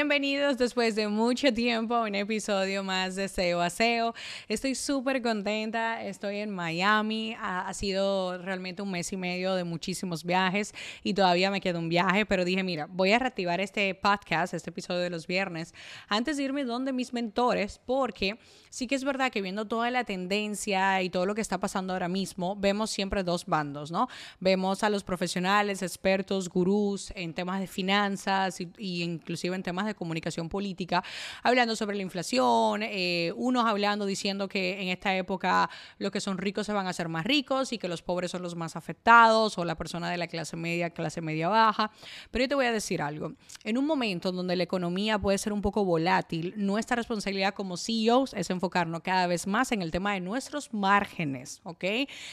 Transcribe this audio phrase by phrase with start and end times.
[0.00, 4.14] Bienvenidos después de mucho tiempo a un episodio más de SEO a SEO.
[4.46, 10.22] Estoy súper contenta, estoy en Miami, ha, sido realmente un mes y medio de muchísimos
[10.22, 10.72] viajes
[11.02, 14.70] y todavía me queda un viaje, pero dije, mira, voy a reactivar este podcast, este
[14.70, 15.74] episodio de los viernes,
[16.06, 18.38] antes de irme donde mis mentores, porque
[18.70, 21.92] sí que es verdad que viendo toda la tendencia y todo lo que está pasando
[21.92, 24.06] ahora mismo, vemos siempre dos bandos, ¿no?
[24.38, 29.87] Vemos a los profesionales, expertos, gurús en temas de finanzas y, y inclusive en temas
[29.88, 31.02] de comunicación política,
[31.42, 36.38] hablando sobre la inflación, eh, unos hablando diciendo que en esta época los que son
[36.38, 39.58] ricos se van a hacer más ricos y que los pobres son los más afectados
[39.58, 41.90] o la persona de la clase media, clase media baja.
[42.30, 43.32] Pero yo te voy a decir algo,
[43.64, 48.34] en un momento donde la economía puede ser un poco volátil, nuestra responsabilidad como CEOs
[48.34, 51.84] es enfocarnos cada vez más en el tema de nuestros márgenes, ¿ok?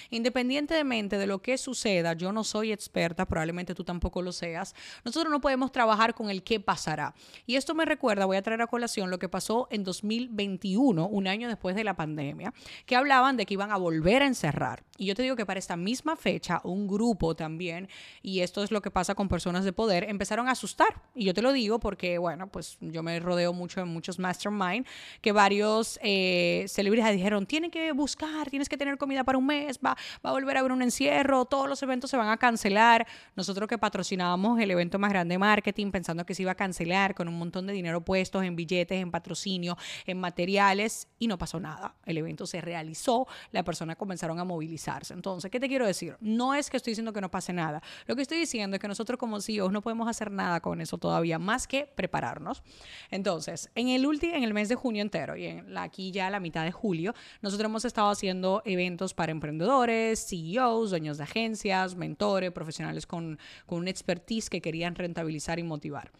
[0.09, 5.31] Independientemente de lo que suceda, yo no soy experta, probablemente tú tampoco lo seas, nosotros
[5.31, 7.13] no podemos trabajar con el qué pasará.
[7.45, 11.27] Y esto me recuerda, voy a traer a colación lo que pasó en 2021, un
[11.27, 12.53] año después de la pandemia,
[12.85, 14.83] que hablaban de que iban a volver a encerrar.
[14.97, 17.89] Y yo te digo que para esta misma fecha, un grupo también,
[18.21, 21.01] y esto es lo que pasa con personas de poder, empezaron a asustar.
[21.13, 24.85] Y yo te lo digo porque, bueno, pues yo me rodeo mucho en muchos mastermind,
[25.21, 29.79] que varios eh, celebridades dijeron, tienen que buscar, tienes que tener comida para un mes,
[29.85, 33.05] va, va a volver a haber un encierro, todos los eventos se van a cancelar.
[33.35, 37.15] Nosotros que patrocinábamos el evento más grande de marketing pensando que se iba a cancelar
[37.15, 41.37] con un un montón de dinero puestos en billetes, en patrocinio, en materiales y no
[41.37, 41.95] pasó nada.
[42.05, 45.13] El evento se realizó, las personas comenzaron a movilizarse.
[45.13, 46.17] Entonces, ¿qué te quiero decir?
[46.19, 47.81] No es que estoy diciendo que no pase nada.
[48.07, 50.97] Lo que estoy diciendo es que nosotros como CEOs no podemos hacer nada con eso
[50.97, 52.63] todavía, más que prepararnos.
[53.11, 56.29] Entonces, en el último, en el mes de junio entero y en la, aquí ya
[56.29, 61.95] la mitad de julio, nosotros hemos estado haciendo eventos para emprendedores, CEOs, dueños de agencias,
[61.95, 66.11] mentores, profesionales con, con una expertise que querían rentabilizar y motivar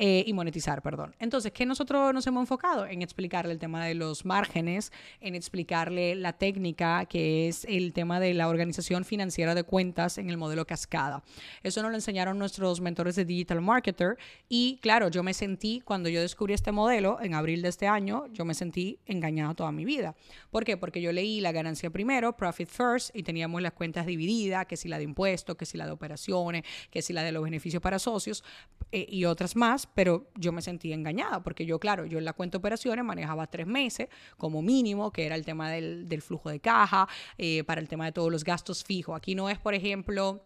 [0.00, 1.14] eh, y monetizar, perdón.
[1.18, 2.86] Entonces, ¿qué nosotros nos hemos enfocado?
[2.86, 8.20] En explicarle el tema de los márgenes, en explicarle la técnica que es el tema
[8.20, 11.22] de la organización financiera de cuentas en el modelo cascada.
[11.62, 14.16] Eso nos lo enseñaron nuestros mentores de Digital Marketer
[14.48, 18.26] y claro, yo me sentí, cuando yo descubrí este modelo en abril de este año,
[18.32, 20.14] yo me sentí engañado toda mi vida.
[20.50, 20.76] ¿Por qué?
[20.76, 24.88] Porque yo leí la ganancia primero, profit first, y teníamos las cuentas divididas, que si
[24.88, 27.98] la de impuestos, que si la de operaciones, que si la de los beneficios para
[27.98, 28.44] socios
[28.92, 32.32] eh, y otras más, pero yo me sentí engañada porque yo, claro, yo en la
[32.32, 36.50] cuenta de operaciones manejaba tres meses como mínimo, que era el tema del, del flujo
[36.50, 39.16] de caja, eh, para el tema de todos los gastos fijos.
[39.16, 40.44] Aquí no es, por ejemplo,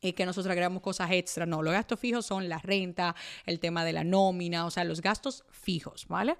[0.00, 3.16] eh, que nosotros agregamos cosas extra, no, los gastos fijos son la renta,
[3.46, 6.36] el tema de la nómina, o sea, los gastos fijos, ¿vale?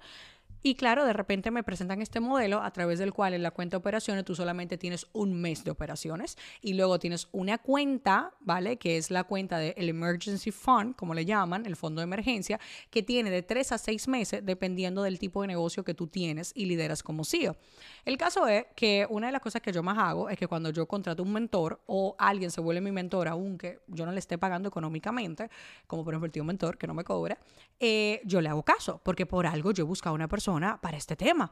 [0.61, 3.75] Y claro, de repente me presentan este modelo a través del cual en la cuenta
[3.75, 8.75] de operaciones tú solamente tienes un mes de operaciones y luego tienes una cuenta, ¿vale?
[8.75, 12.59] Que es la cuenta del Emergency Fund, como le llaman, el fondo de emergencia,
[12.89, 16.51] que tiene de tres a seis meses dependiendo del tipo de negocio que tú tienes
[16.53, 17.55] y lideras como CEO.
[18.03, 20.71] El caso es que una de las cosas que yo más hago es que cuando
[20.71, 24.37] yo contrato un mentor o alguien se vuelve mi mentor, aunque yo no le esté
[24.37, 25.49] pagando económicamente,
[25.87, 27.39] como por ejemplo el tío mentor que no me cobra,
[27.79, 30.48] eh, yo le hago caso, porque por algo yo he buscado una persona
[30.81, 31.51] para este tema.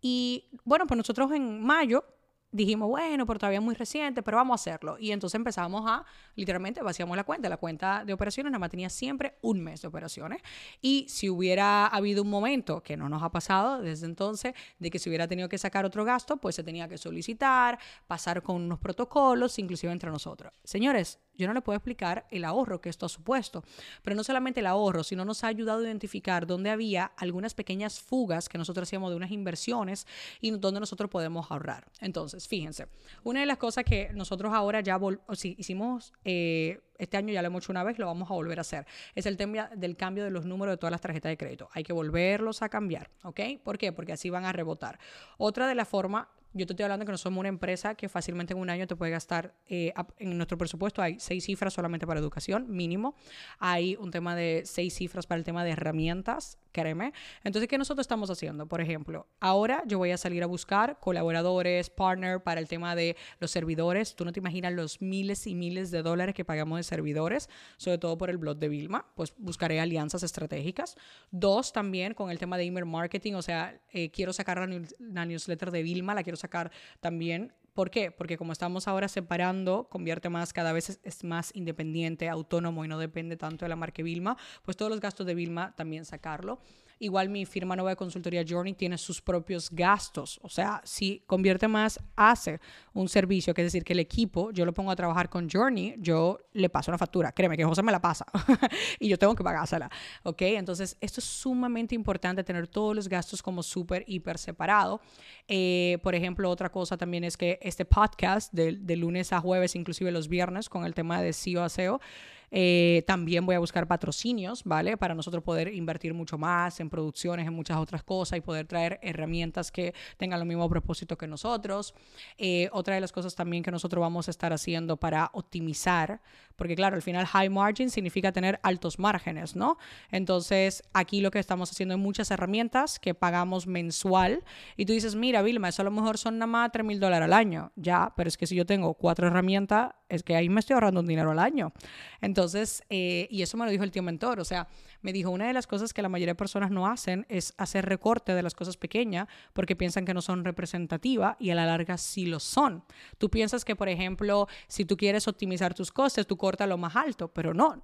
[0.00, 2.04] Y bueno, pues nosotros en mayo
[2.50, 4.96] dijimos, bueno, pero todavía es muy reciente, pero vamos a hacerlo.
[4.98, 6.04] Y entonces empezamos a,
[6.34, 7.48] literalmente, vaciamos la cuenta.
[7.48, 10.40] La cuenta de operaciones nada más tenía siempre un mes de operaciones.
[10.80, 14.98] Y si hubiera habido un momento, que no nos ha pasado desde entonces, de que
[14.98, 18.78] se hubiera tenido que sacar otro gasto, pues se tenía que solicitar, pasar con unos
[18.78, 20.52] protocolos, inclusive entre nosotros.
[20.64, 23.62] Señores, yo no le puedo explicar el ahorro que esto ha supuesto,
[24.02, 28.00] pero no solamente el ahorro, sino nos ha ayudado a identificar dónde había algunas pequeñas
[28.00, 30.06] fugas que nosotros hacíamos de unas inversiones
[30.40, 31.86] y dónde nosotros podemos ahorrar.
[32.00, 32.88] Entonces, fíjense,
[33.24, 34.98] una de las cosas que nosotros ahora ya
[35.32, 36.12] si hicimos...
[36.24, 38.86] Eh, este año ya lo hemos hecho una vez, lo vamos a volver a hacer.
[39.14, 41.68] Es el tema del cambio de los números de todas las tarjetas de crédito.
[41.72, 43.40] Hay que volverlos a cambiar, ¿ok?
[43.62, 43.92] ¿Por qué?
[43.92, 44.98] Porque así van a rebotar.
[45.38, 48.54] Otra de las formas yo te estoy hablando que no somos una empresa que fácilmente
[48.54, 52.20] en un año te puede gastar, eh, en nuestro presupuesto hay seis cifras solamente para
[52.20, 53.14] educación, mínimo.
[53.58, 57.12] Hay un tema de seis cifras para el tema de herramientas, créeme.
[57.44, 58.66] Entonces, ¿qué nosotros estamos haciendo?
[58.66, 63.16] Por ejemplo, ahora yo voy a salir a buscar colaboradores, partner para el tema de
[63.40, 64.14] los servidores.
[64.14, 67.98] Tú no te imaginas los miles y miles de dólares que pagamos de servidores, sobre
[67.98, 69.06] todo por el blog de Vilma.
[69.14, 70.96] Pues buscaré alianzas estratégicas.
[71.30, 75.24] Dos, también con el tema de email marketing, o sea, eh, quiero sacar la, la
[75.24, 76.70] newsletter de Vilma, la quiero sacar
[77.00, 78.10] también ¿Por qué?
[78.10, 82.98] Porque como estamos ahora separando, convierte más, cada vez es, más independiente, autónomo y no
[82.98, 86.58] depende tanto de la marca Vilma, pues todos los gastos de Vilma también sacarlo.
[87.00, 90.40] Igual mi firma nueva de consultoría Journey tiene sus propios gastos.
[90.42, 92.60] O sea, si convierte más, hace
[92.92, 95.94] un servicio, que es decir, que el equipo, yo lo pongo a trabajar con Journey,
[95.98, 97.32] yo le paso una factura.
[97.32, 98.26] Créeme que José me la pasa
[98.98, 99.90] y yo tengo que pagársela.
[100.24, 100.42] ¿Ok?
[100.42, 105.00] Entonces, esto es sumamente importante tener todos los gastos como súper, hiper separado.
[105.46, 109.76] Eh, por ejemplo, otra cosa también es que este podcast de, de lunes a jueves,
[109.76, 112.00] inclusive los viernes, con el tema de SEO a SEO,
[112.50, 114.96] eh, también voy a buscar patrocinios, ¿vale?
[114.96, 118.98] Para nosotros poder invertir mucho más en producciones, en muchas otras cosas y poder traer
[119.02, 121.94] herramientas que tengan el mismo propósito que nosotros.
[122.36, 126.20] Eh, otra de las cosas también que nosotros vamos a estar haciendo para optimizar,
[126.56, 129.78] porque claro, al final high margin significa tener altos márgenes, ¿no?
[130.10, 134.44] Entonces, aquí lo que estamos haciendo es muchas herramientas que pagamos mensual
[134.76, 137.26] y tú dices, mira, Vilma, eso a lo mejor son nada más 3 mil dólares
[137.26, 137.72] al año.
[137.76, 141.00] Ya, pero es que si yo tengo cuatro herramientas, es que ahí me estoy ahorrando
[141.00, 141.72] un dinero al año.
[142.20, 144.68] Entonces, eh, y eso me lo dijo el tío mentor, o sea,
[145.02, 147.86] me dijo, una de las cosas que la mayoría de personas no hacen es hacer
[147.86, 151.98] recorte de las cosas pequeñas porque piensan que no son representativas y a la larga
[151.98, 152.84] sí lo son.
[153.18, 156.96] Tú piensas que, por ejemplo, si tú quieres optimizar tus costes, tú cortas lo más
[156.96, 157.82] alto, pero no,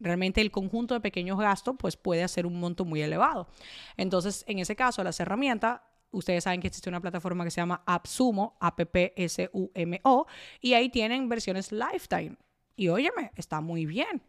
[0.00, 3.48] realmente el conjunto de pequeños gastos pues puede hacer un monto muy elevado.
[3.96, 5.80] Entonces, en ese caso, las herramientas
[6.16, 10.26] Ustedes saben que existe una plataforma que se llama AppSumo, A-P-P-S-U-M-O,
[10.60, 12.36] y ahí tienen versiones lifetime.
[12.74, 14.22] Y óyeme, está muy bien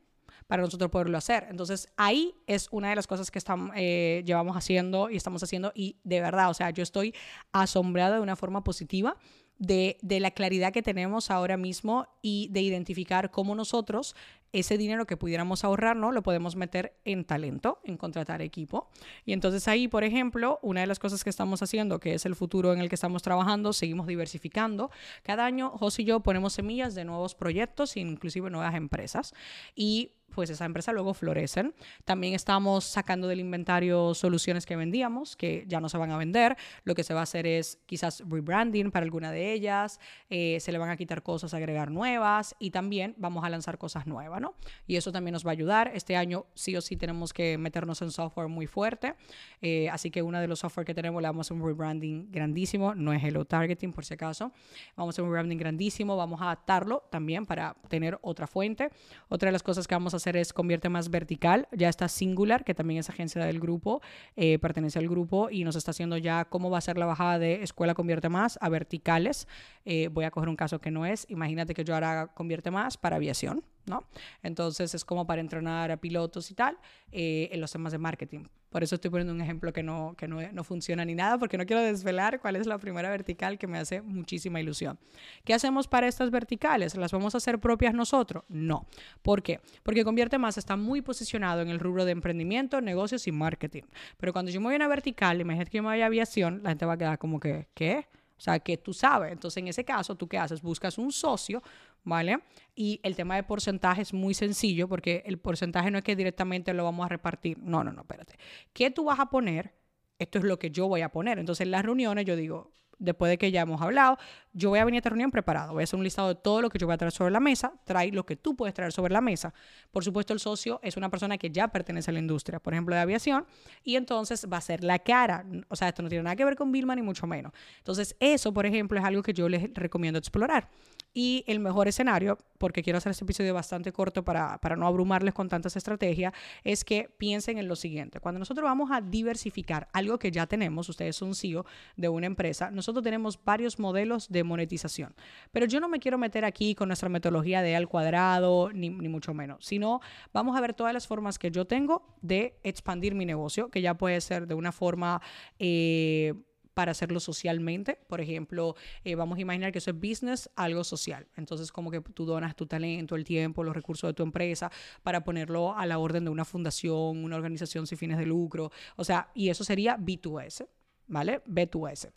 [0.48, 1.48] para nosotros poderlo hacer.
[1.50, 5.72] Entonces, ahí es una de las cosas que estamos, eh, llevamos haciendo y estamos haciendo.
[5.76, 7.14] Y de verdad, o sea, yo estoy
[7.52, 9.18] asombrada de una forma positiva
[9.60, 14.16] de, de, la claridad que tenemos ahora mismo y de identificar cómo nosotros
[14.54, 16.12] ese dinero que pudiéramos ahorrar, ¿no?
[16.12, 18.90] Lo podemos meter en talento, en contratar equipo.
[19.26, 22.36] Y entonces ahí, por ejemplo, una de las cosas que estamos haciendo, que es el
[22.36, 24.90] futuro en el que estamos trabajando, seguimos diversificando.
[25.24, 29.34] Cada año, José y yo ponemos semillas de nuevos proyectos, inclusive nuevas empresas.
[29.76, 31.74] Y pues esa empresa luego florecen.
[32.06, 36.56] También estamos sacando del inventario soluciones que vendíamos, que ya no se van a vender.
[36.84, 40.72] Lo que se va a hacer es quizás rebranding para alguna de ellas, eh, se
[40.72, 44.56] le van a quitar cosas, agregar nuevas y también vamos a lanzar cosas nuevas, ¿no?
[44.86, 45.92] Y eso también nos va a ayudar.
[45.94, 49.16] Este año sí o sí tenemos que meternos en software muy fuerte,
[49.62, 52.96] eh, así que uno de los software que tenemos le vamos a un rebranding grandísimo,
[52.96, 54.52] no es Hello Targeting por si acaso,
[54.96, 58.90] vamos a hacer un rebranding grandísimo, vamos a adaptarlo también para tener otra fuente.
[59.30, 61.68] Otra de las cosas que vamos a hacer es convierte más vertical.
[61.72, 64.02] Ya está Singular, que también es agencia del grupo,
[64.36, 67.40] eh, pertenece al grupo y nos está haciendo ya cómo va a ser la bajada
[67.40, 69.48] de Escuela Convierte Más a verticales.
[69.86, 71.26] Eh, voy a coger un caso que no es.
[71.30, 73.64] Imagínate que yo ahora Convierte Más para aviación.
[73.88, 74.04] ¿No?
[74.44, 76.78] Entonces es como para entrenar a pilotos y tal
[77.12, 78.46] eh, en los temas de marketing.
[78.70, 81.58] Por eso estoy poniendo un ejemplo que, no, que no, no, funciona ni nada, porque
[81.58, 85.00] no quiero desvelar cuál es la primera vertical que me hace muchísima ilusión.
[85.46, 86.96] ¿Qué hacemos para estas verticales?
[86.96, 88.44] ¿Las vamos a hacer propias nosotros?
[88.50, 88.86] No.
[89.22, 89.62] ¿Por qué?
[89.84, 93.84] Porque Convierte Más está muy posicionado en el rubro de emprendimiento, negocios y marketing.
[94.18, 96.62] Pero cuando yo me voy a una vertical, imagínate que yo me voy a aviación,
[96.62, 98.06] la gente va a quedar como que, ¿qué?
[98.38, 99.32] O sea, que tú sabes.
[99.32, 100.62] Entonces, en ese caso, ¿tú qué haces?
[100.62, 101.64] Buscas un socio,
[102.08, 102.40] ¿vale?
[102.74, 106.74] Y el tema de porcentaje es muy sencillo porque el porcentaje no es que directamente
[106.74, 107.58] lo vamos a repartir.
[107.60, 108.36] No, no, no, espérate.
[108.74, 109.74] ¿Qué tú vas a poner?
[110.18, 111.38] Esto es lo que yo voy a poner.
[111.38, 114.18] Entonces, en las reuniones yo digo, después de que ya hemos hablado,
[114.54, 115.74] yo voy a venir a esta reunión preparado.
[115.74, 117.40] Voy a hacer un listado de todo lo que yo voy a traer sobre la
[117.40, 117.74] mesa.
[117.84, 119.54] Trae lo que tú puedes traer sobre la mesa.
[119.92, 122.96] Por supuesto, el socio es una persona que ya pertenece a la industria, por ejemplo,
[122.96, 123.46] de aviación,
[123.84, 125.46] y entonces va a ser la cara.
[125.68, 127.52] O sea, esto no tiene nada que ver con Vilma ni mucho menos.
[127.80, 130.70] Entonces, eso, por ejemplo, es algo que yo les recomiendo explorar.
[131.14, 135.34] Y el mejor escenario, porque quiero hacer este episodio bastante corto para, para no abrumarles
[135.34, 136.34] con tantas estrategias,
[136.64, 138.20] es que piensen en lo siguiente.
[138.20, 142.70] Cuando nosotros vamos a diversificar algo que ya tenemos, ustedes son CEO de una empresa,
[142.72, 145.16] nosotros tenemos varios modelos de monetización.
[145.52, 149.08] Pero yo no me quiero meter aquí con nuestra metodología de al cuadrado, ni, ni
[149.08, 150.02] mucho menos, sino
[150.34, 153.96] vamos a ver todas las formas que yo tengo de expandir mi negocio, que ya
[153.96, 155.22] puede ser de una forma...
[155.60, 156.34] Eh,
[156.78, 157.98] para hacerlo socialmente.
[158.08, 161.26] Por ejemplo, eh, vamos a imaginar que eso es business, algo social.
[161.36, 165.24] Entonces, como que tú donas tu talento, el tiempo, los recursos de tu empresa para
[165.24, 168.72] ponerlo a la orden de una fundación, una organización sin fines de lucro.
[168.96, 170.68] O sea, y eso sería B2S,
[171.08, 171.44] ¿vale?
[171.46, 172.12] B2S.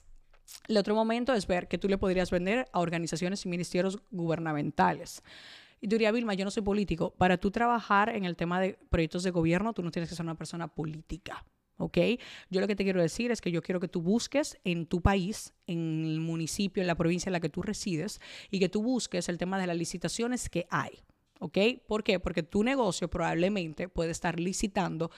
[0.68, 5.22] El otro momento es ver que tú le podrías vender a organizaciones y ministerios gubernamentales.
[5.80, 7.14] Y tú dirías, Vilma, yo no soy político.
[7.14, 10.26] Para tú trabajar en el tema de proyectos de gobierno, tú no tienes que ser
[10.26, 11.46] una persona política.
[11.80, 11.98] ¿Ok?
[12.50, 15.00] Yo lo que te quiero decir es que yo quiero que tú busques en tu
[15.00, 18.20] país, en el municipio, en la provincia en la que tú resides,
[18.50, 21.02] y que tú busques el tema de las licitaciones que hay,
[21.40, 21.58] ¿ok?
[21.86, 22.20] ¿Por qué?
[22.20, 25.10] Porque tu negocio probablemente puede estar licitando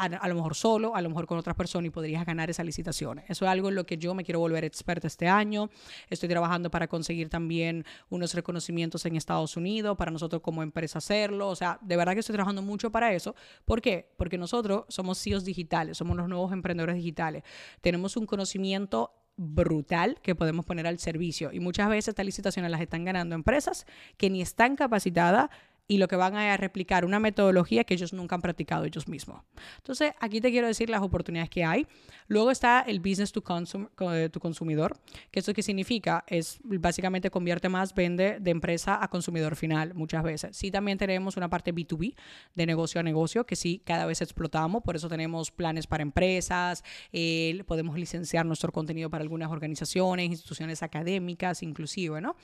[0.00, 3.24] a, lo mejor solo, a lo mejor con otras personas y podrías ganar esas licitaciones.
[3.28, 5.68] Eso es algo en lo que yo me quiero volver experta este año.
[6.08, 11.48] Estoy trabajando para conseguir también unos reconocimientos en Estados Unidos, para nosotros como empresa hacerlo.
[11.48, 13.34] O sea, de verdad que estoy trabajando mucho para eso.
[13.64, 14.10] ¿Por qué?
[14.16, 17.42] Porque nosotros somos CEOs digitales, somos los nuevos emprendedores digitales.
[17.80, 21.50] Tenemos un conocimiento brutal que podemos poner al servicio.
[21.52, 23.86] Y muchas veces estas licitaciones las están ganando empresas
[24.18, 25.48] que ni están capacitadas
[25.90, 29.42] y lo que van a replicar una metodología que ellos nunca han practicado ellos mismos.
[29.78, 31.84] Entonces, aquí te quiero decir las oportunidades que hay.
[32.28, 33.88] Luego está el business to, consum
[34.30, 34.96] tu consumidor,
[35.32, 40.22] que eso qué significa es básicamente convierte más, vende de empresa a consumidor final muchas
[40.22, 40.56] veces.
[40.56, 42.14] Sí, también tenemos una parte B2B,
[42.54, 46.84] de negocio a negocio, que sí cada vez explotamos, por eso tenemos planes para empresas,
[47.12, 52.36] eh, podemos licenciar nuestro contenido para algunas organizaciones, instituciones académicas, inclusive, ¿no?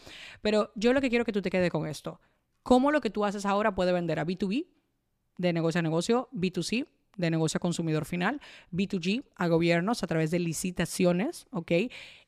[0.43, 2.19] Pero yo lo que quiero que tú te quedes con esto
[2.67, 4.67] cómo lo que tú haces ahora puede vender a B2B,
[5.39, 8.41] de negocio a negocio, B2C, de negocio a consumidor final,
[8.73, 11.71] B2G a gobiernos a través de licitaciones, ¿ok?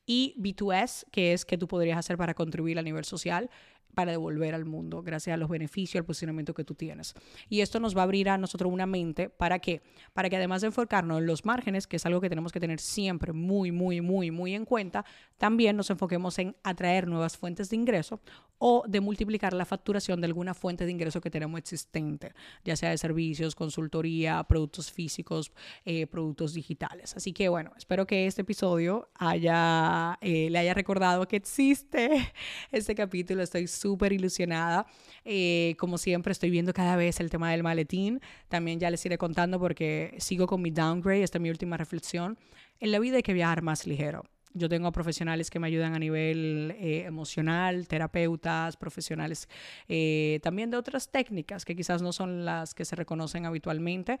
[0.05, 3.49] Y B2S, que es que tú podrías hacer para contribuir a nivel social
[3.93, 7.13] para devolver al mundo gracias a los beneficios, al posicionamiento que tú tienes.
[7.49, 9.81] Y esto nos va a abrir a nosotros una mente para qué?
[10.13, 12.79] Para que además de enfocarnos en los márgenes, que es algo que tenemos que tener
[12.79, 15.05] siempre muy, muy, muy, muy en cuenta,
[15.37, 18.19] también nos enfoquemos en atraer nuevas fuentes de ingreso
[18.59, 22.33] o de multiplicar la facturación de alguna fuente de ingreso que tenemos existente,
[22.65, 25.51] ya sea de servicios, consultoría, productos físicos,
[25.85, 27.15] eh, productos digitales.
[27.15, 32.33] Así que bueno, espero que este episodio haya, eh, le haya recordado que existe
[32.71, 33.41] este capítulo.
[33.41, 34.85] Estoy súper ilusionada.
[35.25, 38.19] Eh, como siempre, estoy viendo cada vez el tema del maletín.
[38.47, 41.23] También ya les iré contando porque sigo con mi downgrade.
[41.23, 42.37] Esta es mi última reflexión.
[42.79, 44.23] En la vida hay que viajar más ligero.
[44.53, 49.47] Yo tengo profesionales que me ayudan a nivel eh, emocional, terapeutas, profesionales
[49.87, 54.19] eh, también de otras técnicas que quizás no son las que se reconocen habitualmente,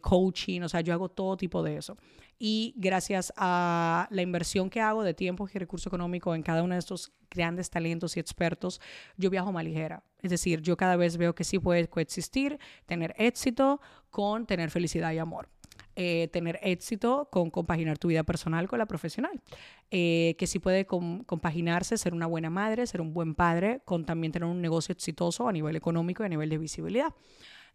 [0.00, 1.96] coaching, o sea, yo hago todo tipo de eso
[2.38, 6.74] y gracias a la inversión que hago de tiempo y recurso económico en cada uno
[6.74, 8.80] de estos grandes talentos y expertos,
[9.16, 10.02] yo viajo más ligera.
[10.22, 15.12] Es decir, yo cada vez veo que sí puede coexistir, tener éxito con tener felicidad
[15.12, 15.48] y amor.
[15.98, 19.32] Eh, tener éxito con compaginar tu vida personal con la profesional.
[19.90, 24.30] Eh, que sí puede compaginarse ser una buena madre, ser un buen padre, con también
[24.30, 27.14] tener un negocio exitoso a nivel económico y a nivel de visibilidad.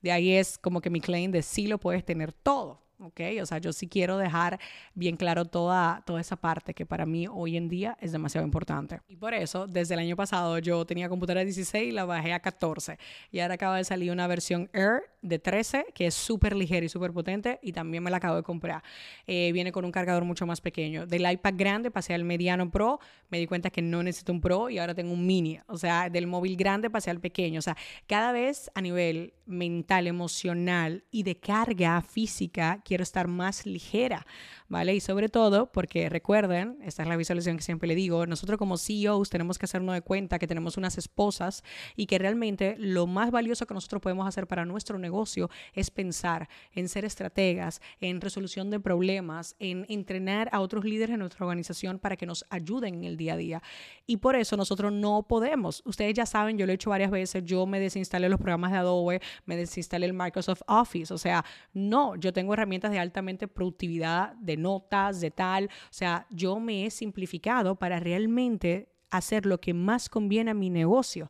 [0.03, 2.83] De ahí es como que mi claim de sí lo puedes tener todo.
[3.01, 3.21] ¿Ok?
[3.41, 4.59] O sea, yo sí quiero dejar
[4.93, 9.01] bien claro toda, toda esa parte que para mí hoy en día es demasiado importante.
[9.07, 12.33] Y por eso, desde el año pasado yo tenía computadora de 16 y la bajé
[12.33, 12.97] a 14.
[13.31, 16.89] Y ahora acaba de salir una versión Air de 13 que es súper ligera y
[16.89, 18.83] súper potente y también me la acabo de comprar.
[19.27, 21.05] Eh, viene con un cargador mucho más pequeño.
[21.05, 24.69] Del iPad grande pasé al mediano Pro, me di cuenta que no necesito un Pro
[24.69, 25.59] y ahora tengo un mini.
[25.67, 27.59] O sea, del móvil grande pasé al pequeño.
[27.59, 27.75] O sea,
[28.07, 34.25] cada vez a nivel mental, emocional y de carga física, quiero estar más ligera,
[34.67, 34.95] ¿vale?
[34.95, 38.77] Y sobre todo porque recuerden, esta es la visualización que siempre le digo, nosotros como
[38.77, 41.63] CEOs tenemos que hacernos de cuenta que tenemos unas esposas
[41.95, 46.49] y que realmente lo más valioso que nosotros podemos hacer para nuestro negocio es pensar
[46.73, 51.99] en ser estrategas, en resolución de problemas, en entrenar a otros líderes en nuestra organización
[51.99, 53.63] para que nos ayuden en el día a día.
[54.05, 55.81] Y por eso nosotros no podemos.
[55.85, 58.77] Ustedes ya saben, yo lo he hecho varias veces, yo me desinstalé los programas de
[58.77, 61.43] Adobe, me desinstalé el Microsoft Office, o sea,
[61.73, 65.65] no, yo tengo herramientas de altamente productividad, de notas, de tal.
[65.65, 70.69] O sea, yo me he simplificado para realmente hacer lo que más conviene a mi
[70.69, 71.29] negocio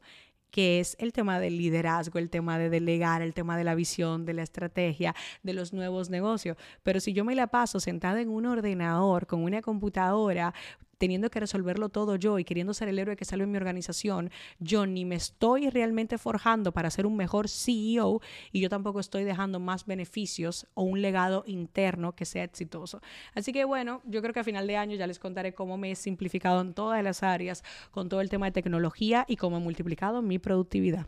[0.51, 4.25] que es el tema del liderazgo, el tema de delegar, el tema de la visión,
[4.25, 6.57] de la estrategia, de los nuevos negocios.
[6.83, 10.53] Pero si yo me la paso sentada en un ordenador, con una computadora,
[11.01, 14.29] teniendo que resolverlo todo yo y queriendo ser el héroe que salve en mi organización,
[14.59, 19.23] yo ni me estoy realmente forjando para ser un mejor CEO y yo tampoco estoy
[19.23, 23.01] dejando más beneficios o un legado interno que sea exitoso.
[23.33, 25.89] Así que bueno, yo creo que a final de año ya les contaré cómo me
[25.89, 29.59] he simplificado en todas las áreas con todo el tema de tecnología y cómo he
[29.59, 31.07] multiplicado mi productividad.